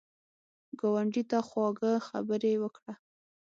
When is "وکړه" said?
2.63-2.93